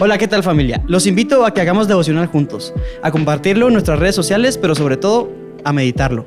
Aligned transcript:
Hola, 0.00 0.18
¿qué 0.18 0.26
tal 0.26 0.42
familia? 0.42 0.82
Los 0.88 1.06
invito 1.06 1.44
a 1.44 1.54
que 1.54 1.60
hagamos 1.60 1.86
devocional 1.86 2.26
juntos, 2.26 2.72
a 3.02 3.10
compartirlo 3.12 3.68
en 3.68 3.74
nuestras 3.74 3.98
redes 3.98 4.14
sociales, 4.14 4.58
pero 4.58 4.74
sobre 4.74 4.96
todo 4.96 5.30
a 5.64 5.72
meditarlo. 5.72 6.26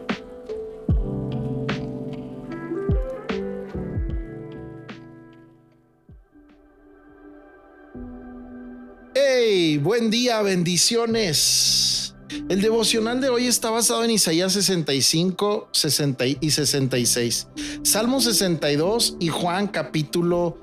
¡Hey! 9.13 9.77
Buen 9.77 10.09
día, 10.09 10.41
bendiciones. 10.41 12.15
El 12.47 12.61
devocional 12.61 13.19
de 13.19 13.29
hoy 13.29 13.47
está 13.47 13.71
basado 13.71 14.03
en 14.03 14.11
Isaías 14.11 14.53
65, 14.53 15.69
60 15.71 16.25
y 16.39 16.51
66, 16.51 17.47
Salmo 17.83 18.21
62 18.21 19.17
y 19.19 19.29
Juan 19.29 19.67
capítulo 19.67 20.57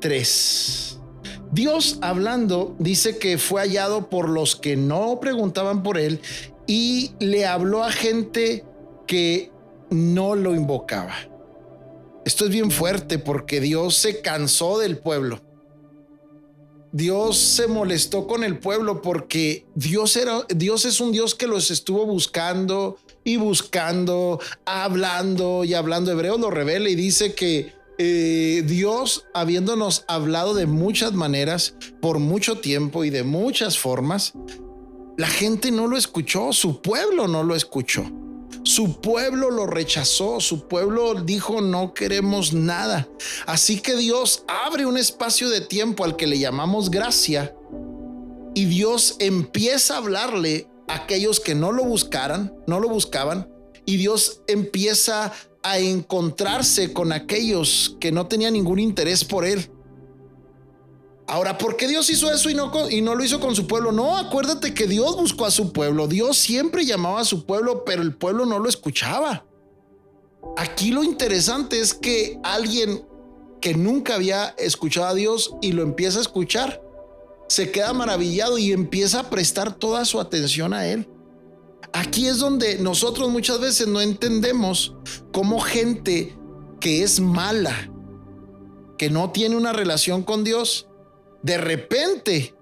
3. 0.00 1.00
Dios 1.54 1.98
hablando 2.00 2.74
dice 2.80 3.16
que 3.18 3.38
fue 3.38 3.60
hallado 3.60 4.10
por 4.10 4.28
los 4.28 4.56
que 4.56 4.76
no 4.76 5.20
preguntaban 5.20 5.84
por 5.84 5.98
él 5.98 6.20
y 6.66 7.12
le 7.20 7.46
habló 7.46 7.84
a 7.84 7.92
gente 7.92 8.64
que 9.06 9.52
no 9.88 10.34
lo 10.34 10.54
invocaba. 10.54 11.14
Esto 12.24 12.46
es 12.46 12.50
bien 12.50 12.72
fuerte 12.72 13.20
porque 13.20 13.60
Dios 13.60 13.94
se 13.94 14.20
cansó 14.20 14.80
del 14.80 14.98
pueblo. 14.98 15.42
Dios 16.90 17.38
se 17.38 17.68
molestó 17.68 18.26
con 18.26 18.42
el 18.42 18.58
pueblo 18.58 19.00
porque 19.00 19.64
Dios 19.76 20.16
era 20.16 20.44
Dios 20.48 20.84
es 20.84 21.00
un 21.00 21.12
Dios 21.12 21.36
que 21.36 21.46
los 21.46 21.70
estuvo 21.70 22.04
buscando 22.04 22.98
y 23.22 23.36
buscando, 23.36 24.40
hablando 24.64 25.62
y 25.62 25.74
hablando. 25.74 26.10
Hebreo 26.10 26.36
lo 26.36 26.50
revela 26.50 26.88
y 26.88 26.96
dice 26.96 27.34
que 27.34 27.72
eh, 27.98 28.62
Dios, 28.66 29.26
habiéndonos 29.34 30.04
hablado 30.08 30.54
de 30.54 30.66
muchas 30.66 31.12
maneras, 31.12 31.76
por 32.00 32.18
mucho 32.18 32.58
tiempo 32.58 33.04
y 33.04 33.10
de 33.10 33.22
muchas 33.22 33.78
formas, 33.78 34.32
la 35.16 35.28
gente 35.28 35.70
no 35.70 35.86
lo 35.86 35.96
escuchó, 35.96 36.52
su 36.52 36.82
pueblo 36.82 37.28
no 37.28 37.42
lo 37.44 37.54
escuchó. 37.54 38.04
Su 38.64 39.00
pueblo 39.00 39.50
lo 39.50 39.66
rechazó, 39.66 40.40
su 40.40 40.68
pueblo 40.68 41.14
dijo 41.14 41.60
no 41.60 41.92
queremos 41.92 42.54
nada. 42.54 43.08
Así 43.46 43.80
que 43.80 43.94
Dios 43.94 44.44
abre 44.48 44.86
un 44.86 44.96
espacio 44.96 45.50
de 45.50 45.60
tiempo 45.60 46.02
al 46.02 46.16
que 46.16 46.26
le 46.26 46.38
llamamos 46.38 46.90
gracia 46.90 47.54
y 48.54 48.64
Dios 48.64 49.16
empieza 49.18 49.94
a 49.94 49.98
hablarle 49.98 50.68
a 50.88 50.94
aquellos 50.94 51.40
que 51.40 51.54
no 51.54 51.72
lo 51.72 51.84
buscaran, 51.84 52.54
no 52.66 52.80
lo 52.80 52.88
buscaban 52.88 53.50
y 53.84 53.98
Dios 53.98 54.40
empieza 54.46 55.32
a 55.64 55.78
encontrarse 55.78 56.92
con 56.92 57.10
aquellos 57.10 57.96
que 57.98 58.12
no 58.12 58.26
tenían 58.28 58.52
ningún 58.52 58.78
interés 58.78 59.24
por 59.24 59.46
él. 59.46 59.70
Ahora, 61.26 61.56
¿por 61.56 61.76
qué 61.76 61.88
Dios 61.88 62.10
hizo 62.10 62.30
eso 62.30 62.50
y 62.50 62.54
no, 62.54 62.70
y 62.90 63.00
no 63.00 63.14
lo 63.14 63.24
hizo 63.24 63.40
con 63.40 63.56
su 63.56 63.66
pueblo? 63.66 63.90
No, 63.90 64.18
acuérdate 64.18 64.74
que 64.74 64.86
Dios 64.86 65.16
buscó 65.16 65.46
a 65.46 65.50
su 65.50 65.72
pueblo. 65.72 66.06
Dios 66.06 66.36
siempre 66.36 66.84
llamaba 66.84 67.22
a 67.22 67.24
su 67.24 67.46
pueblo, 67.46 67.82
pero 67.84 68.02
el 68.02 68.14
pueblo 68.14 68.44
no 68.44 68.58
lo 68.58 68.68
escuchaba. 68.68 69.46
Aquí 70.58 70.90
lo 70.90 71.02
interesante 71.02 71.80
es 71.80 71.94
que 71.94 72.38
alguien 72.42 73.02
que 73.62 73.74
nunca 73.74 74.16
había 74.16 74.54
escuchado 74.58 75.06
a 75.06 75.14
Dios 75.14 75.54
y 75.62 75.72
lo 75.72 75.82
empieza 75.82 76.18
a 76.18 76.22
escuchar, 76.22 76.82
se 77.48 77.70
queda 77.70 77.94
maravillado 77.94 78.58
y 78.58 78.72
empieza 78.72 79.20
a 79.20 79.30
prestar 79.30 79.74
toda 79.74 80.04
su 80.04 80.20
atención 80.20 80.74
a 80.74 80.86
Él. 80.86 81.08
Aquí 81.92 82.26
es 82.26 82.38
donde 82.38 82.78
nosotros 82.78 83.30
muchas 83.30 83.60
veces 83.60 83.86
no 83.86 84.00
entendemos 84.00 84.94
cómo 85.32 85.60
gente 85.60 86.36
que 86.80 87.02
es 87.02 87.20
mala, 87.20 87.90
que 88.98 89.10
no 89.10 89.30
tiene 89.30 89.56
una 89.56 89.72
relación 89.72 90.22
con 90.22 90.44
Dios, 90.44 90.88
de 91.42 91.58
repente 91.58 92.54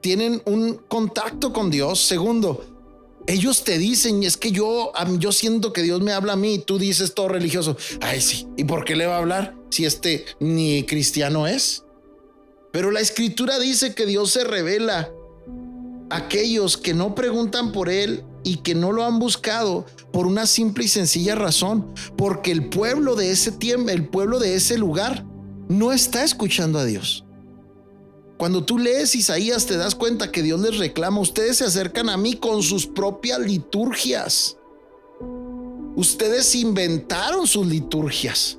tienen 0.00 0.42
un 0.44 0.74
contacto 0.88 1.52
con 1.52 1.70
Dios. 1.70 2.00
Segundo, 2.00 2.64
ellos 3.26 3.64
te 3.64 3.78
dicen, 3.78 4.22
es 4.22 4.36
que 4.36 4.50
yo, 4.50 4.92
yo 5.18 5.32
siento 5.32 5.72
que 5.72 5.82
Dios 5.82 6.00
me 6.00 6.12
habla 6.12 6.34
a 6.34 6.36
mí 6.36 6.54
y 6.54 6.58
tú 6.58 6.78
dices 6.78 7.14
todo 7.14 7.28
religioso. 7.28 7.76
Ay, 8.00 8.20
sí. 8.20 8.46
¿Y 8.56 8.64
por 8.64 8.84
qué 8.84 8.96
le 8.96 9.06
va 9.06 9.16
a 9.16 9.18
hablar 9.18 9.54
si 9.70 9.84
este 9.84 10.24
ni 10.40 10.84
cristiano 10.84 11.46
es? 11.46 11.84
Pero 12.72 12.90
la 12.90 13.00
escritura 13.00 13.58
dice 13.58 13.94
que 13.94 14.06
Dios 14.06 14.30
se 14.30 14.44
revela 14.44 15.10
a 16.10 16.16
aquellos 16.16 16.76
que 16.76 16.94
no 16.94 17.14
preguntan 17.14 17.70
por 17.70 17.88
Él 17.88 18.24
y 18.44 18.56
que 18.58 18.74
no 18.74 18.92
lo 18.92 19.04
han 19.04 19.18
buscado 19.18 19.86
por 20.12 20.26
una 20.26 20.46
simple 20.46 20.84
y 20.84 20.88
sencilla 20.88 21.34
razón, 21.34 21.92
porque 22.16 22.52
el 22.52 22.68
pueblo 22.68 23.14
de 23.14 23.30
ese 23.30 23.52
tiempo, 23.52 23.90
el 23.90 24.08
pueblo 24.08 24.38
de 24.38 24.54
ese 24.54 24.78
lugar, 24.78 25.24
no 25.68 25.92
está 25.92 26.24
escuchando 26.24 26.78
a 26.78 26.84
Dios. 26.84 27.24
Cuando 28.36 28.64
tú 28.64 28.78
lees 28.78 29.14
Isaías 29.14 29.66
te 29.66 29.76
das 29.76 29.94
cuenta 29.94 30.32
que 30.32 30.42
Dios 30.42 30.60
les 30.60 30.78
reclama, 30.78 31.20
ustedes 31.20 31.58
se 31.58 31.64
acercan 31.64 32.08
a 32.08 32.16
mí 32.16 32.34
con 32.34 32.62
sus 32.62 32.86
propias 32.86 33.38
liturgias. 33.38 34.56
Ustedes 35.94 36.54
inventaron 36.56 37.46
sus 37.46 37.66
liturgias. 37.66 38.58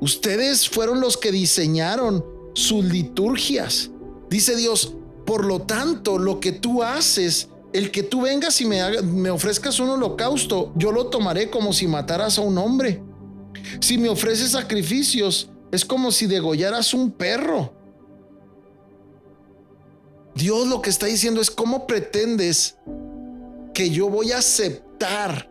Ustedes 0.00 0.68
fueron 0.68 1.00
los 1.00 1.16
que 1.16 1.30
diseñaron 1.30 2.24
sus 2.54 2.84
liturgias. 2.84 3.90
Dice 4.28 4.56
Dios, 4.56 4.94
por 5.24 5.44
lo 5.44 5.62
tanto, 5.62 6.18
lo 6.18 6.40
que 6.40 6.50
tú 6.50 6.82
haces, 6.82 7.50
el 7.72 7.90
que 7.90 8.02
tú 8.02 8.22
vengas 8.22 8.60
y 8.60 8.66
me, 8.66 9.02
me 9.02 9.30
ofrezcas 9.30 9.78
un 9.80 9.90
holocausto, 9.90 10.72
yo 10.76 10.92
lo 10.92 11.06
tomaré 11.06 11.50
como 11.50 11.72
si 11.72 11.86
mataras 11.86 12.38
a 12.38 12.42
un 12.42 12.58
hombre. 12.58 13.02
Si 13.80 13.98
me 13.98 14.08
ofreces 14.08 14.50
sacrificios, 14.50 15.50
es 15.70 15.84
como 15.84 16.10
si 16.10 16.26
degollaras 16.26 16.92
un 16.94 17.10
perro. 17.10 17.74
Dios 20.34 20.66
lo 20.66 20.80
que 20.82 20.90
está 20.90 21.06
diciendo 21.06 21.40
es 21.40 21.50
cómo 21.50 21.86
pretendes 21.86 22.76
que 23.74 23.90
yo 23.90 24.08
voy 24.08 24.32
a 24.32 24.38
aceptar 24.38 25.50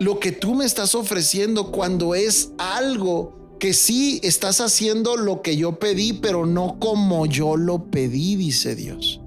lo 0.00 0.20
que 0.20 0.32
tú 0.32 0.54
me 0.54 0.64
estás 0.64 0.94
ofreciendo 0.94 1.72
cuando 1.72 2.14
es 2.14 2.50
algo 2.58 3.56
que 3.58 3.72
sí 3.72 4.20
estás 4.22 4.60
haciendo 4.60 5.16
lo 5.16 5.42
que 5.42 5.56
yo 5.56 5.78
pedí, 5.78 6.12
pero 6.12 6.46
no 6.46 6.78
como 6.78 7.26
yo 7.26 7.56
lo 7.56 7.86
pedí, 7.86 8.36
dice 8.36 8.76
Dios. 8.76 9.20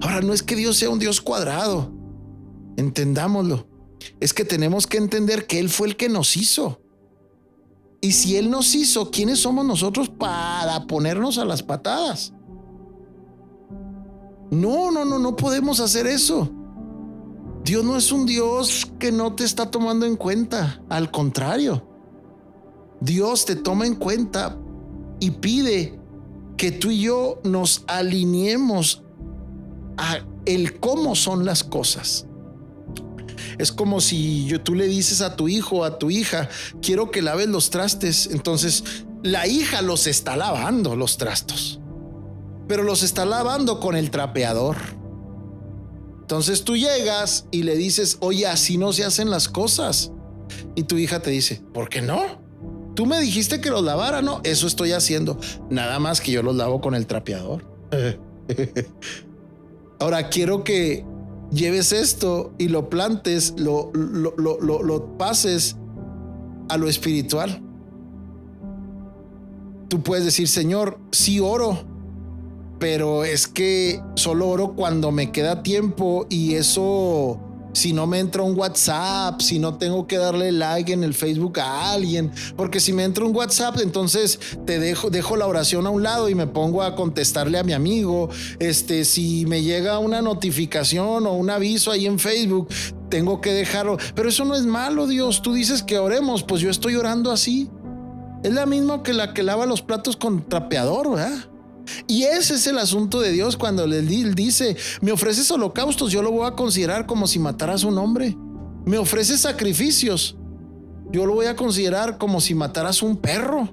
Ahora, 0.00 0.20
no 0.20 0.32
es 0.32 0.42
que 0.42 0.56
Dios 0.56 0.76
sea 0.76 0.90
un 0.90 0.98
Dios 0.98 1.20
cuadrado, 1.20 1.92
entendámoslo. 2.76 3.66
Es 4.20 4.34
que 4.34 4.44
tenemos 4.44 4.86
que 4.86 4.98
entender 4.98 5.46
que 5.46 5.58
Él 5.58 5.68
fue 5.68 5.88
el 5.88 5.96
que 5.96 6.08
nos 6.08 6.36
hizo. 6.36 6.80
Y 8.00 8.12
si 8.12 8.36
Él 8.36 8.50
nos 8.50 8.74
hizo, 8.74 9.10
¿quiénes 9.10 9.40
somos 9.40 9.64
nosotros 9.64 10.10
para 10.10 10.86
ponernos 10.86 11.38
a 11.38 11.44
las 11.44 11.62
patadas? 11.62 12.32
No, 14.50 14.90
no, 14.90 15.04
no, 15.04 15.18
no 15.18 15.36
podemos 15.36 15.80
hacer 15.80 16.06
eso. 16.06 16.50
Dios 17.64 17.82
no 17.82 17.96
es 17.96 18.12
un 18.12 18.26
Dios 18.26 18.92
que 18.98 19.10
no 19.10 19.34
te 19.34 19.44
está 19.44 19.70
tomando 19.70 20.04
en 20.04 20.16
cuenta. 20.16 20.82
Al 20.90 21.10
contrario, 21.10 21.88
Dios 23.00 23.46
te 23.46 23.56
toma 23.56 23.86
en 23.86 23.94
cuenta 23.94 24.58
y 25.18 25.30
pide 25.30 25.98
que 26.58 26.72
tú 26.72 26.90
y 26.90 27.00
yo 27.00 27.40
nos 27.42 27.84
alineemos 27.86 29.03
a 29.96 30.18
el 30.46 30.78
cómo 30.80 31.14
son 31.14 31.44
las 31.44 31.64
cosas. 31.64 32.26
Es 33.58 33.70
como 33.72 34.00
si 34.00 34.46
yo, 34.46 34.60
tú 34.60 34.74
le 34.74 34.86
dices 34.86 35.20
a 35.20 35.36
tu 35.36 35.48
hijo 35.48 35.84
a 35.84 35.98
tu 35.98 36.10
hija, 36.10 36.48
quiero 36.82 37.10
que 37.10 37.22
laves 37.22 37.48
los 37.48 37.70
trastes. 37.70 38.28
Entonces 38.32 38.84
la 39.22 39.46
hija 39.46 39.82
los 39.82 40.06
está 40.06 40.36
lavando 40.36 40.96
los 40.96 41.16
trastos 41.16 41.80
pero 42.66 42.82
los 42.82 43.02
está 43.02 43.24
lavando 43.24 43.80
con 43.80 43.96
el 43.96 44.10
trapeador. 44.10 44.76
Entonces 46.20 46.64
tú 46.64 46.76
llegas 46.76 47.46
y 47.50 47.62
le 47.62 47.76
dices, 47.76 48.16
oye, 48.20 48.46
así 48.46 48.78
no 48.78 48.92
se 48.92 49.04
hacen 49.04 49.30
las 49.30 49.48
cosas. 49.48 50.12
Y 50.74 50.84
tu 50.84 50.96
hija 50.96 51.20
te 51.20 51.30
dice, 51.30 51.62
¿por 51.72 51.88
qué 51.88 52.00
no? 52.00 52.42
Tú 52.94 53.06
me 53.06 53.20
dijiste 53.20 53.60
que 53.60 53.70
los 53.70 53.82
lavara, 53.82 54.22
no, 54.22 54.40
eso 54.44 54.66
estoy 54.66 54.92
haciendo. 54.92 55.38
Nada 55.68 55.98
más 55.98 56.20
que 56.20 56.32
yo 56.32 56.42
los 56.42 56.56
lavo 56.56 56.80
con 56.80 56.94
el 56.94 57.06
trapeador. 57.06 57.64
Ahora 59.98 60.28
quiero 60.28 60.64
que 60.64 61.04
lleves 61.50 61.92
esto 61.92 62.52
y 62.58 62.68
lo 62.68 62.90
plantes, 62.90 63.54
lo, 63.56 63.90
lo, 63.94 64.34
lo, 64.36 64.82
lo, 64.82 65.18
pases 65.18 65.76
a 66.68 66.76
lo 66.76 66.88
espiritual. 66.88 67.62
Tú 69.88 70.02
puedes 70.02 70.24
decir, 70.24 70.48
Señor, 70.48 70.98
sí 71.12 71.40
oro, 71.40 71.78
pero 72.78 73.24
es 73.24 73.46
que 73.46 74.00
solo 74.16 74.48
oro 74.48 74.74
cuando 74.74 75.12
me 75.12 75.30
queda 75.30 75.62
tiempo 75.62 76.26
y 76.28 76.54
eso 76.54 77.40
si 77.74 77.92
no 77.92 78.06
me 78.06 78.20
entra 78.20 78.42
un 78.42 78.56
WhatsApp, 78.58 79.40
si 79.40 79.58
no 79.58 79.74
tengo 79.74 80.06
que 80.06 80.16
darle 80.16 80.52
like 80.52 80.92
en 80.92 81.04
el 81.04 81.12
Facebook 81.12 81.60
a 81.60 81.92
alguien, 81.92 82.32
porque 82.56 82.80
si 82.80 82.92
me 82.92 83.04
entra 83.04 83.24
un 83.24 83.36
WhatsApp, 83.36 83.78
entonces 83.82 84.38
te 84.64 84.78
dejo, 84.78 85.10
dejo 85.10 85.36
la 85.36 85.46
oración 85.46 85.86
a 85.86 85.90
un 85.90 86.02
lado 86.02 86.28
y 86.28 86.34
me 86.34 86.46
pongo 86.46 86.82
a 86.82 86.94
contestarle 86.94 87.58
a 87.58 87.64
mi 87.64 87.72
amigo. 87.72 88.30
Este, 88.58 89.04
si 89.04 89.44
me 89.46 89.62
llega 89.62 89.98
una 89.98 90.22
notificación 90.22 91.26
o 91.26 91.32
un 91.32 91.50
aviso 91.50 91.90
ahí 91.90 92.06
en 92.06 92.18
Facebook, 92.18 92.68
tengo 93.10 93.40
que 93.40 93.52
dejarlo. 93.52 93.98
Pero 94.14 94.28
eso 94.28 94.44
no 94.44 94.54
es 94.54 94.64
malo, 94.64 95.06
Dios. 95.06 95.42
Tú 95.42 95.52
dices 95.52 95.82
que 95.82 95.98
oremos, 95.98 96.42
pues 96.42 96.60
yo 96.60 96.70
estoy 96.70 96.96
orando 96.96 97.30
así. 97.30 97.68
Es 98.42 98.52
la 98.52 98.66
misma 98.66 99.02
que 99.02 99.12
la 99.12 99.34
que 99.34 99.42
lava 99.42 99.66
los 99.66 99.82
platos 99.82 100.16
con 100.16 100.48
trapeador, 100.48 101.10
¿verdad? 101.10 101.53
Y 102.06 102.24
ese 102.24 102.54
es 102.54 102.66
el 102.66 102.78
asunto 102.78 103.20
de 103.20 103.32
Dios 103.32 103.56
cuando 103.56 103.84
él 103.84 104.34
dice, 104.34 104.76
me 105.00 105.12
ofreces 105.12 105.50
holocaustos, 105.50 106.10
yo 106.12 106.22
lo 106.22 106.30
voy 106.30 106.46
a 106.46 106.52
considerar 106.52 107.06
como 107.06 107.26
si 107.26 107.38
mataras 107.38 107.84
un 107.84 107.98
hombre. 107.98 108.36
Me 108.84 108.98
ofreces 108.98 109.40
sacrificios, 109.40 110.36
yo 111.10 111.26
lo 111.26 111.34
voy 111.34 111.46
a 111.46 111.56
considerar 111.56 112.18
como 112.18 112.40
si 112.40 112.54
mataras 112.54 113.02
un 113.02 113.16
perro. 113.16 113.68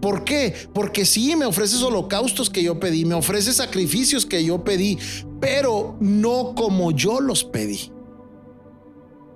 ¿Por 0.00 0.24
qué? 0.24 0.54
Porque 0.72 1.04
sí, 1.04 1.34
me 1.36 1.46
ofreces 1.46 1.82
holocaustos 1.82 2.50
que 2.50 2.62
yo 2.62 2.78
pedí, 2.80 3.04
me 3.04 3.14
ofreces 3.14 3.56
sacrificios 3.56 4.26
que 4.26 4.44
yo 4.44 4.64
pedí, 4.64 4.98
pero 5.40 5.96
no 6.00 6.54
como 6.54 6.90
yo 6.90 7.20
los 7.20 7.44
pedí. 7.44 7.90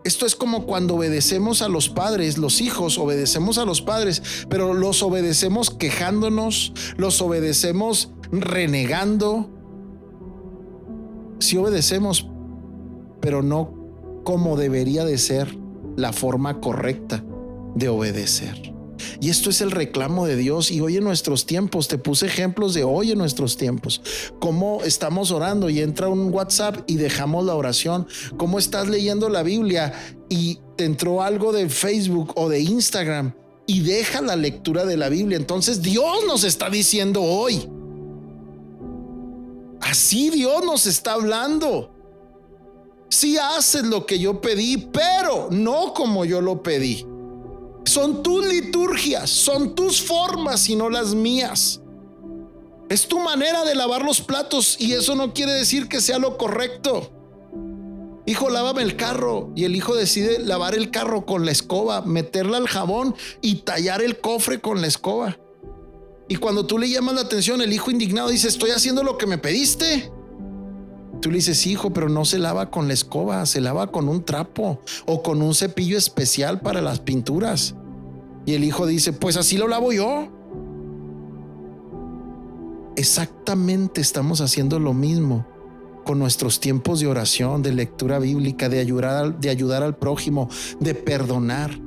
Esto 0.08 0.24
es 0.24 0.34
como 0.34 0.64
cuando 0.64 0.94
obedecemos 0.94 1.60
a 1.60 1.68
los 1.68 1.90
padres, 1.90 2.38
los 2.38 2.62
hijos 2.62 2.96
obedecemos 2.96 3.58
a 3.58 3.66
los 3.66 3.82
padres, 3.82 4.22
pero 4.48 4.72
los 4.72 5.02
obedecemos 5.02 5.68
quejándonos, 5.68 6.72
los 6.96 7.20
obedecemos 7.20 8.10
renegando. 8.32 9.50
Sí 11.40 11.58
obedecemos, 11.58 12.26
pero 13.20 13.42
no 13.42 13.74
como 14.24 14.56
debería 14.56 15.04
de 15.04 15.18
ser 15.18 15.54
la 15.94 16.14
forma 16.14 16.58
correcta 16.58 17.22
de 17.74 17.90
obedecer. 17.90 18.77
Y 19.20 19.30
esto 19.30 19.50
es 19.50 19.60
el 19.60 19.70
reclamo 19.70 20.26
de 20.26 20.36
Dios. 20.36 20.70
Y 20.70 20.80
hoy 20.80 20.96
en 20.96 21.04
nuestros 21.04 21.44
tiempos, 21.44 21.88
te 21.88 21.98
puse 21.98 22.26
ejemplos 22.26 22.74
de 22.74 22.84
hoy 22.84 23.10
en 23.10 23.18
nuestros 23.18 23.56
tiempos, 23.56 24.00
cómo 24.38 24.82
estamos 24.84 25.30
orando 25.30 25.68
y 25.70 25.80
entra 25.80 26.08
un 26.08 26.32
WhatsApp 26.32 26.78
y 26.86 26.96
dejamos 26.96 27.44
la 27.44 27.54
oración, 27.54 28.06
cómo 28.36 28.58
estás 28.58 28.88
leyendo 28.88 29.28
la 29.28 29.42
Biblia 29.42 29.92
y 30.28 30.60
te 30.76 30.84
entró 30.84 31.22
algo 31.22 31.52
de 31.52 31.68
Facebook 31.68 32.32
o 32.36 32.48
de 32.48 32.60
Instagram 32.60 33.34
y 33.66 33.80
deja 33.80 34.20
la 34.20 34.36
lectura 34.36 34.84
de 34.84 34.96
la 34.96 35.08
Biblia. 35.08 35.36
Entonces 35.36 35.82
Dios 35.82 36.24
nos 36.26 36.44
está 36.44 36.70
diciendo 36.70 37.22
hoy. 37.22 37.68
Así 39.80 40.30
Dios 40.30 40.64
nos 40.64 40.86
está 40.86 41.14
hablando. 41.14 41.90
Si 43.10 43.36
haces 43.38 43.84
lo 43.84 44.06
que 44.06 44.18
yo 44.18 44.40
pedí, 44.40 44.76
pero 44.76 45.48
no 45.50 45.94
como 45.94 46.24
yo 46.24 46.40
lo 46.40 46.62
pedí. 46.62 47.06
Son 47.88 48.22
tus 48.22 48.46
liturgias, 48.46 49.30
son 49.30 49.74
tus 49.74 50.02
formas 50.02 50.68
y 50.68 50.76
no 50.76 50.90
las 50.90 51.14
mías. 51.14 51.80
Es 52.90 53.08
tu 53.08 53.18
manera 53.18 53.64
de 53.64 53.74
lavar 53.74 54.04
los 54.04 54.20
platos 54.20 54.76
y 54.78 54.92
eso 54.92 55.14
no 55.14 55.32
quiere 55.32 55.52
decir 55.52 55.88
que 55.88 56.02
sea 56.02 56.18
lo 56.18 56.36
correcto. 56.36 57.10
Hijo, 58.26 58.50
lávame 58.50 58.82
el 58.82 58.94
carro. 58.96 59.50
Y 59.56 59.64
el 59.64 59.74
hijo 59.74 59.94
decide 59.94 60.38
lavar 60.38 60.74
el 60.74 60.90
carro 60.90 61.24
con 61.24 61.46
la 61.46 61.50
escoba, 61.50 62.02
meterla 62.02 62.58
al 62.58 62.68
jabón 62.68 63.16
y 63.40 63.62
tallar 63.62 64.02
el 64.02 64.20
cofre 64.20 64.60
con 64.60 64.82
la 64.82 64.86
escoba. 64.86 65.38
Y 66.28 66.36
cuando 66.36 66.66
tú 66.66 66.76
le 66.76 66.90
llamas 66.90 67.14
la 67.14 67.22
atención, 67.22 67.62
el 67.62 67.72
hijo 67.72 67.90
indignado 67.90 68.28
dice, 68.28 68.48
estoy 68.48 68.72
haciendo 68.72 69.02
lo 69.02 69.16
que 69.16 69.26
me 69.26 69.38
pediste. 69.38 70.12
Tú 71.20 71.30
le 71.30 71.36
dices, 71.36 71.66
hijo, 71.66 71.92
pero 71.92 72.08
no 72.08 72.24
se 72.24 72.38
lava 72.38 72.70
con 72.70 72.86
la 72.86 72.94
escoba, 72.94 73.44
se 73.46 73.60
lava 73.60 73.90
con 73.90 74.08
un 74.08 74.24
trapo 74.24 74.80
o 75.06 75.22
con 75.22 75.42
un 75.42 75.54
cepillo 75.54 75.98
especial 75.98 76.60
para 76.60 76.80
las 76.80 77.00
pinturas. 77.00 77.74
Y 78.46 78.54
el 78.54 78.64
hijo 78.64 78.86
dice, 78.86 79.12
pues 79.12 79.36
así 79.36 79.56
lo 79.56 79.68
lavo 79.68 79.92
yo. 79.92 80.28
Exactamente 82.96 84.00
estamos 84.00 84.40
haciendo 84.40 84.78
lo 84.78 84.94
mismo 84.94 85.46
con 86.04 86.18
nuestros 86.18 86.58
tiempos 86.58 87.00
de 87.00 87.06
oración, 87.06 87.62
de 87.62 87.72
lectura 87.72 88.18
bíblica, 88.18 88.68
de 88.68 88.80
ayudar, 88.80 89.38
de 89.38 89.50
ayudar 89.50 89.82
al 89.82 89.96
prójimo, 89.96 90.48
de 90.80 90.94
perdonar. 90.94 91.78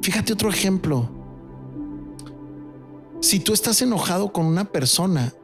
Fíjate 0.00 0.32
otro 0.32 0.48
ejemplo. 0.48 1.10
Si 3.20 3.40
tú 3.40 3.52
estás 3.52 3.82
enojado 3.82 4.32
con 4.32 4.46
una 4.46 4.64
persona, 4.64 5.34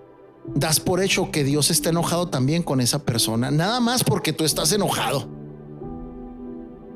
das 0.54 0.80
por 0.80 1.02
hecho 1.02 1.30
que 1.30 1.44
Dios 1.44 1.70
está 1.70 1.90
enojado 1.90 2.28
también 2.28 2.62
con 2.62 2.80
esa 2.80 3.04
persona, 3.04 3.50
nada 3.50 3.80
más 3.80 4.04
porque 4.04 4.32
tú 4.32 4.44
estás 4.44 4.72
enojado. 4.72 5.28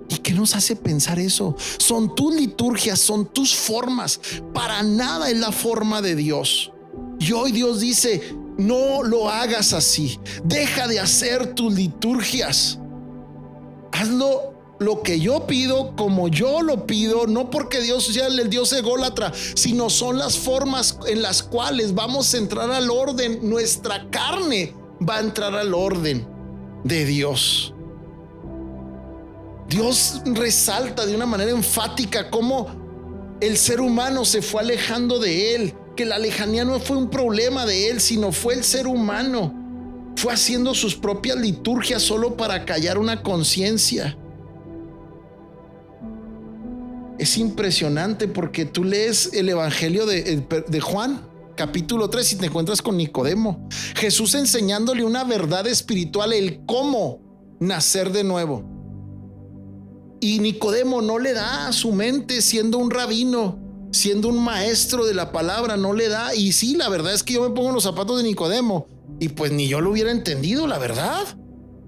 ¿Y 0.08 0.16
qué 0.18 0.32
nos 0.32 0.56
hace 0.56 0.74
pensar 0.74 1.20
eso? 1.20 1.54
Son 1.78 2.14
tus 2.14 2.34
liturgias, 2.34 2.98
son 2.98 3.26
tus 3.26 3.54
formas. 3.54 4.20
Para 4.52 4.82
nada 4.82 5.30
es 5.30 5.36
la 5.36 5.52
forma 5.52 6.02
de 6.02 6.16
Dios. 6.16 6.72
Y 7.20 7.30
hoy 7.30 7.52
Dios 7.52 7.78
dice, 7.78 8.34
no 8.58 9.04
lo 9.04 9.30
hagas 9.30 9.72
así. 9.72 10.18
Deja 10.44 10.88
de 10.88 10.98
hacer 10.98 11.54
tus 11.54 11.72
liturgias. 11.72 12.80
Hazlo 13.92 14.49
lo 14.80 15.02
que 15.02 15.20
yo 15.20 15.46
pido 15.46 15.94
como 15.94 16.28
yo 16.28 16.62
lo 16.62 16.86
pido, 16.86 17.26
no 17.26 17.50
porque 17.50 17.82
Dios 17.82 18.06
sea 18.06 18.28
el 18.28 18.48
Dios 18.48 18.72
ególatra, 18.72 19.30
sino 19.54 19.90
son 19.90 20.18
las 20.18 20.38
formas 20.38 20.98
en 21.06 21.20
las 21.20 21.42
cuales 21.42 21.94
vamos 21.94 22.32
a 22.32 22.38
entrar 22.38 22.70
al 22.70 22.90
orden. 22.90 23.40
Nuestra 23.42 24.08
carne 24.10 24.74
va 25.06 25.18
a 25.18 25.20
entrar 25.20 25.54
al 25.54 25.74
orden 25.74 26.26
de 26.82 27.04
Dios. 27.04 27.74
Dios 29.68 30.22
resalta 30.24 31.04
de 31.04 31.14
una 31.14 31.26
manera 31.26 31.50
enfática 31.50 32.30
cómo 32.30 33.36
el 33.42 33.58
ser 33.58 33.82
humano 33.82 34.24
se 34.24 34.40
fue 34.40 34.62
alejando 34.62 35.18
de 35.18 35.54
Él, 35.54 35.74
que 35.94 36.06
la 36.06 36.18
lejanía 36.18 36.64
no 36.64 36.80
fue 36.80 36.96
un 36.96 37.10
problema 37.10 37.66
de 37.66 37.90
Él, 37.90 38.00
sino 38.00 38.32
fue 38.32 38.54
el 38.54 38.64
ser 38.64 38.86
humano. 38.86 39.54
Fue 40.16 40.32
haciendo 40.32 40.74
sus 40.74 40.96
propias 40.96 41.36
liturgias 41.36 42.00
solo 42.00 42.34
para 42.34 42.64
callar 42.64 42.96
una 42.96 43.22
conciencia. 43.22 44.16
Es 47.30 47.38
impresionante 47.38 48.26
porque 48.26 48.64
tú 48.64 48.82
lees 48.82 49.30
el 49.34 49.48
Evangelio 49.48 50.04
de, 50.04 50.42
de, 50.66 50.80
Juan, 50.80 51.22
capítulo 51.54 52.10
3, 52.10 52.32
y 52.32 52.36
te 52.38 52.46
encuentras 52.46 52.82
con 52.82 52.96
Nicodemo. 52.96 53.68
Jesús 53.94 54.34
enseñándole 54.34 55.04
una 55.04 55.22
verdad 55.22 55.68
espiritual, 55.68 56.32
el 56.32 56.66
cómo 56.66 57.20
nacer 57.60 58.10
de 58.10 58.24
nuevo. 58.24 58.64
Y 60.20 60.40
Nicodemo 60.40 61.02
no 61.02 61.20
le 61.20 61.32
da 61.32 61.68
a 61.68 61.72
su 61.72 61.92
mente 61.92 62.42
siendo 62.42 62.78
un 62.78 62.90
rabino, 62.90 63.60
siendo 63.92 64.26
un 64.26 64.42
maestro 64.42 65.06
de 65.06 65.14
la 65.14 65.30
palabra, 65.30 65.76
no 65.76 65.92
le 65.92 66.08
da. 66.08 66.34
Y 66.34 66.50
sí, 66.50 66.74
la 66.74 66.88
verdad 66.88 67.14
es 67.14 67.22
que 67.22 67.34
yo 67.34 67.48
me 67.48 67.54
pongo 67.54 67.70
los 67.70 67.84
zapatos 67.84 68.16
de 68.16 68.24
Nicodemo 68.24 68.88
y 69.20 69.28
pues 69.28 69.52
ni 69.52 69.68
yo 69.68 69.80
lo 69.80 69.92
hubiera 69.92 70.10
entendido, 70.10 70.66
la 70.66 70.78
verdad. 70.78 71.38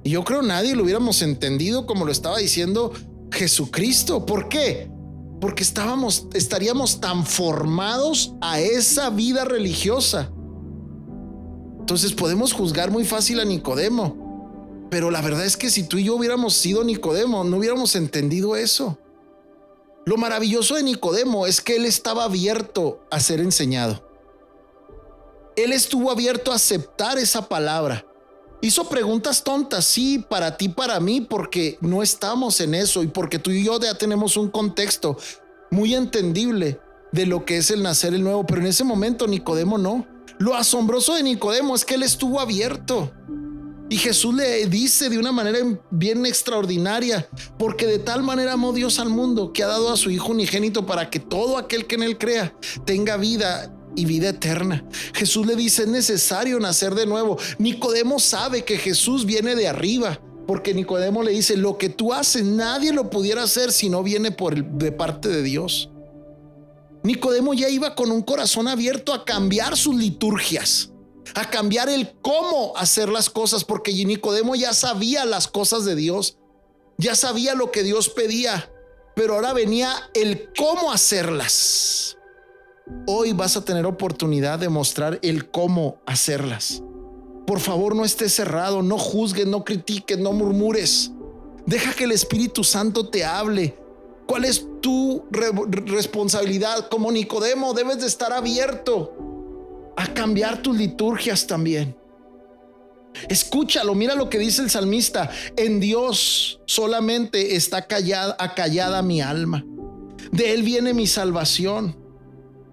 Y 0.05 0.11
yo 0.11 0.23
creo 0.23 0.43
nadie 0.43 0.77
lo 0.77 0.85
hubiéramos 0.85 1.21
entendido 1.21 1.85
como 1.85 2.05
lo 2.05 2.13
estaba 2.13 2.39
diciendo 2.39 2.93
Jesucristo. 3.33 4.25
¿Por 4.25 4.49
qué? 4.49 4.92
Porque 5.43 5.65
estábamos, 5.65 6.29
estaríamos 6.35 7.01
tan 7.01 7.27
formados 7.27 8.33
a 8.41 8.61
esa 8.61 9.11
vida 9.11 9.45
religiosa. 9.45 10.31
Entonces 11.81 12.13
podemos 12.13 12.53
juzgar 12.53 12.93
muy 12.93 13.05
fácil 13.05 13.41
a 13.41 13.45
Nicodemo, 13.45 14.87
pero 14.89 15.11
la 15.11 15.21
verdad 15.21 15.45
es 15.45 15.57
que 15.57 15.69
si 15.69 15.83
tú 15.83 15.99
y 15.99 16.05
yo 16.05 16.15
hubiéramos 16.15 16.55
sido 16.55 16.85
Nicodemo, 16.85 17.43
no 17.43 17.57
hubiéramos 17.57 17.97
entendido 17.97 18.55
eso. 18.55 19.01
Lo 20.07 20.17
maravilloso 20.17 20.77
de 20.77 20.85
Nicodemo 20.85 21.45
es 21.49 21.61
que 21.61 21.75
él 21.75 21.87
estaba 21.87 22.23
abierto 22.23 23.05
a 23.11 23.19
ser 23.19 23.41
enseñado. 23.41 24.09
Él 25.57 25.73
estuvo 25.73 26.13
abierto 26.13 26.53
a 26.53 26.55
aceptar 26.55 27.19
esa 27.19 27.49
palabra. 27.49 28.07
Hizo 28.65 28.89
preguntas 28.89 29.43
tontas, 29.43 29.85
sí, 29.85 30.25
para 30.31 30.57
ti, 30.57 30.69
para 30.69 31.01
mí, 31.01 31.21
porque 31.21 31.79
no 31.81 32.01
estamos 32.01 32.61
en 32.61 32.75
eso 32.75 33.03
y 33.03 33.09
porque 33.09 33.41
tú 33.41 33.51
y 33.51 33.65
yo 33.65 33.81
ya 33.81 33.99
tenemos 33.99 34.37
un 34.37 34.51
contexto 34.51 35.19
muy 35.73 35.97
entendible 35.97 36.81
de 37.11 37.27
lo 37.27 37.45
que 37.45 37.57
es 37.57 37.73
el 37.73 37.83
nacer 37.83 38.15
el 38.15 38.23
nuevo, 38.23 38.47
pero 38.47 38.61
en 38.61 38.69
ese 38.69 38.85
momento 38.85 39.27
Nicodemo 39.27 39.79
no. 39.79 40.07
Lo 40.39 40.55
asombroso 40.55 41.17
de 41.17 41.25
Nicodemo 41.25 41.75
es 41.75 41.85
que 41.85 41.95
él 41.95 42.05
estuvo 42.05 42.39
abierto. 42.39 43.13
Y 43.89 43.97
Jesús 43.97 44.33
le 44.33 44.65
dice 44.67 45.11
de 45.11 45.19
una 45.19 45.33
manera 45.33 45.59
bien 45.91 46.25
extraordinaria, 46.25 47.29
porque 47.59 47.87
de 47.87 47.99
tal 47.99 48.23
manera 48.23 48.53
amó 48.53 48.73
Dios 48.73 49.01
al 49.01 49.09
mundo 49.09 49.53
que 49.53 49.65
ha 49.65 49.67
dado 49.67 49.93
a 49.93 49.97
su 49.97 50.09
Hijo 50.09 50.29
unigénito 50.31 50.87
para 50.87 51.11
que 51.11 51.19
todo 51.19 51.59
aquel 51.59 51.89
que 51.89 51.97
en 51.97 52.05
él 52.05 52.17
crea 52.17 52.55
tenga 52.87 53.17
vida 53.17 53.75
y 53.97 54.05
vida 54.05 54.31
eterna. 54.31 54.85
Jesús 55.15 55.47
le 55.47 55.57
dice, 55.57 55.83
es 55.83 55.89
necesario 55.89 56.59
nacer 56.61 56.95
de 56.95 57.07
nuevo. 57.07 57.39
Nicodemo 57.59 58.19
sabe 58.19 58.65
que 58.65 58.79
Jesús 58.79 59.27
viene 59.27 59.55
de 59.55 59.69
arriba, 59.69 60.21
porque 60.47 60.75
Nicodemo 60.75 61.23
le 61.23 61.33
dice, 61.33 61.57
lo 61.57 61.79
que 61.79 61.89
tú 61.89 62.13
haces 62.13 62.45
nadie 62.45 62.93
lo 62.93 63.11
pudiera 63.11 63.43
hacer 63.43 63.73
si 63.73 63.89
no 63.89 64.03
viene 64.03 64.31
por 64.31 64.63
de 64.65 64.93
parte 64.93 65.29
de 65.29 65.43
Dios. 65.43 65.91
Nicodemo 67.03 67.53
ya 67.53 67.69
iba 67.69 67.95
con 67.95 68.11
un 68.11 68.23
corazón 68.23 68.69
abierto 68.69 69.13
a 69.13 69.25
cambiar 69.25 69.77
sus 69.77 69.97
liturgias, 69.97 70.91
a 71.35 71.51
cambiar 71.51 71.89
el 71.89 72.13
cómo 72.23 72.77
hacer 72.77 73.09
las 73.09 73.29
cosas, 73.29 73.65
porque 73.65 73.93
Nicodemo 73.93 74.55
ya 74.55 74.73
sabía 74.73 75.25
las 75.25 75.49
cosas 75.49 75.85
de 75.85 75.97
Dios, 75.97 76.39
ya 76.99 77.17
sabía 77.17 77.55
lo 77.55 77.73
que 77.73 77.83
Dios 77.83 78.09
pedía, 78.09 78.71
pero 79.17 79.35
ahora 79.35 79.53
venía 79.53 80.11
el 80.15 80.53
cómo 80.57 80.93
hacerlas. 80.93 82.17
Hoy 83.07 83.33
vas 83.33 83.57
a 83.57 83.65
tener 83.65 83.87
oportunidad 83.87 84.59
de 84.59 84.69
mostrar 84.69 85.19
el 85.23 85.51
cómo 85.51 85.99
hacerlas. 86.07 86.83
Por 87.47 87.61
favor, 87.61 87.95
no 87.95 88.05
estés 88.05 88.35
cerrado, 88.35 88.83
no 88.83 88.99
juzgues, 88.99 89.47
no 89.47 89.65
critiques, 89.65 90.19
no 90.19 90.33
murmures. 90.33 91.13
Deja 91.67 91.93
que 91.93 92.05
el 92.05 92.13
Espíritu 92.13 92.65
Santo 92.65 93.09
te 93.09 93.25
hable. 93.25 93.77
¿Cuál 94.27 94.45
es 94.45 94.67
tu 94.81 95.25
responsabilidad? 95.31 96.89
Como 96.89 97.13
Nicodemo, 97.13 97.75
debes 97.75 98.01
de 98.01 98.07
estar 98.07 98.33
abierto 98.33 99.93
a 99.97 100.07
cambiar 100.15 100.63
tus 100.63 100.77
liturgias 100.77 101.47
también. 101.47 101.97
Escúchalo, 103.29 103.95
mira 103.95 104.15
lo 104.15 104.31
que 104.31 104.39
dice 104.39 104.63
el 104.63 104.71
salmista. 104.71 105.31
En 105.57 105.81
Dios 105.81 106.61
solamente 106.67 107.57
está 107.57 107.83
callada, 107.87 108.37
acallada 108.39 109.03
mi 109.03 109.21
alma. 109.21 109.65
De 110.31 110.53
Él 110.53 110.63
viene 110.63 110.95
mi 110.95 111.07
salvación. 111.07 112.02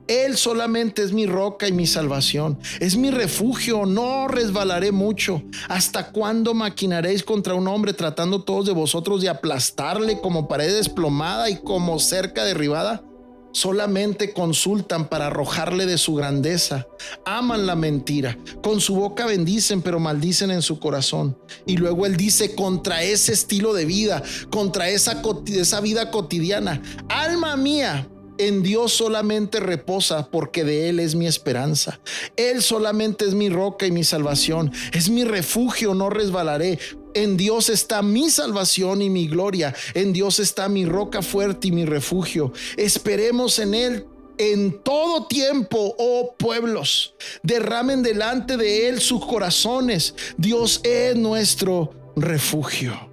Él 0.09 0.37
solamente 0.37 1.03
es 1.03 1.13
mi 1.13 1.27
roca 1.27 1.67
y 1.67 1.71
mi 1.71 1.85
salvación. 1.85 2.57
Es 2.79 2.97
mi 2.97 3.11
refugio. 3.11 3.85
No 3.85 4.27
resbalaré 4.27 4.91
mucho. 4.91 5.43
¿Hasta 5.67 6.11
cuándo 6.11 6.55
maquinaréis 6.55 7.21
contra 7.21 7.53
un 7.53 7.67
hombre 7.67 7.93
tratando 7.93 8.41
todos 8.41 8.65
de 8.65 8.71
vosotros 8.71 9.21
de 9.21 9.29
aplastarle 9.29 10.19
como 10.19 10.47
pared 10.47 10.75
desplomada 10.75 11.51
y 11.51 11.57
como 11.57 11.99
cerca 11.99 12.43
derribada? 12.43 13.03
Solamente 13.51 14.33
consultan 14.33 15.09
para 15.09 15.27
arrojarle 15.27 15.85
de 15.85 15.99
su 15.99 16.15
grandeza. 16.15 16.87
Aman 17.23 17.67
la 17.67 17.75
mentira. 17.75 18.35
Con 18.63 18.81
su 18.81 18.95
boca 18.95 19.27
bendicen, 19.27 19.83
pero 19.83 19.99
maldicen 19.99 20.49
en 20.49 20.63
su 20.63 20.79
corazón. 20.79 21.37
Y 21.67 21.77
luego 21.77 22.07
él 22.07 22.17
dice 22.17 22.55
contra 22.55 23.03
ese 23.03 23.33
estilo 23.33 23.73
de 23.75 23.85
vida, 23.85 24.23
contra 24.49 24.89
esa, 24.89 25.21
esa 25.45 25.81
vida 25.81 26.09
cotidiana. 26.09 26.81
Alma 27.09 27.55
mía, 27.57 28.07
en 28.39 28.63
Dios 28.63 28.93
solamente 28.93 29.60
reposa 29.60 30.31
porque 30.31 30.63
de 30.63 30.89
Él 30.89 31.00
es 31.00 31.13
mi 31.13 31.27
esperanza. 31.27 32.00
Él 32.38 32.63
solamente 32.63 33.25
es 33.25 33.36
mi 33.36 33.50
roca 33.50 33.86
y 33.86 33.91
mi 33.91 34.03
salvación. 34.03 34.72
Es 34.93 35.10
mi 35.10 35.25
refugio, 35.25 35.93
no 35.93 36.10
resbalaré. 36.10 36.79
En 37.13 37.38
Dios 37.38 37.69
está 37.69 38.01
mi 38.01 38.29
salvación 38.29 39.01
y 39.01 39.10
mi 39.10 39.27
gloria. 39.27 39.75
En 39.93 40.13
Dios 40.13 40.39
está 40.39 40.69
mi 40.69 40.86
roca 40.86 41.22
fuerte 41.22 41.67
y 41.67 41.72
mi 41.72 41.86
refugio. 41.86 42.53
Esperemos 42.77 43.60
en 43.60 43.74
Él 43.74 44.05
en 44.38 44.81
todo 44.84 45.27
tiempo, 45.27 45.96
oh 45.98 46.36
pueblos. 46.38 47.13
Derramen 47.43 48.01
delante 48.01 48.55
de 48.55 48.88
Él 48.88 49.01
sus 49.01 49.25
corazones. 49.25 50.15
Dios 50.38 50.79
es 50.84 51.15
nuestro 51.17 51.93
refugio. 52.15 53.08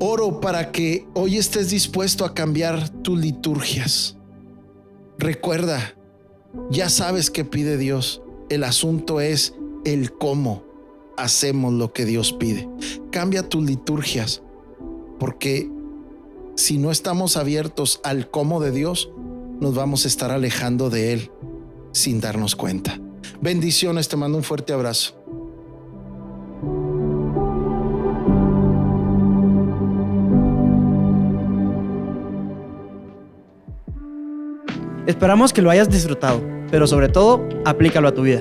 Oro 0.00 0.40
para 0.40 0.72
que 0.72 1.06
hoy 1.14 1.36
estés 1.38 1.70
dispuesto 1.70 2.24
a 2.24 2.34
cambiar 2.34 2.88
tus 3.02 3.18
liturgias. 3.18 4.16
Recuerda, 5.18 5.94
ya 6.70 6.88
sabes 6.88 7.30
que 7.30 7.44
pide 7.44 7.78
Dios. 7.78 8.22
El 8.48 8.64
asunto 8.64 9.20
es 9.20 9.54
el 9.84 10.12
cómo 10.12 10.64
hacemos 11.16 11.72
lo 11.72 11.92
que 11.92 12.04
Dios 12.04 12.32
pide. 12.32 12.68
Cambia 13.10 13.48
tus 13.48 13.64
liturgias, 13.64 14.42
porque 15.18 15.70
si 16.56 16.78
no 16.78 16.90
estamos 16.90 17.36
abiertos 17.36 18.00
al 18.02 18.30
cómo 18.30 18.60
de 18.60 18.72
Dios, 18.72 19.10
nos 19.60 19.74
vamos 19.74 20.04
a 20.04 20.08
estar 20.08 20.30
alejando 20.30 20.90
de 20.90 21.12
Él 21.12 21.30
sin 21.92 22.20
darnos 22.20 22.56
cuenta. 22.56 23.00
Bendiciones, 23.40 24.08
te 24.08 24.16
mando 24.16 24.38
un 24.38 24.44
fuerte 24.44 24.72
abrazo. 24.72 25.14
Esperamos 35.06 35.52
que 35.52 35.60
lo 35.60 35.68
hayas 35.70 35.90
disfrutado, 35.90 36.40
pero 36.70 36.86
sobre 36.86 37.10
todo, 37.10 37.46
aplícalo 37.66 38.08
a 38.08 38.14
tu 38.14 38.22
vida. 38.22 38.40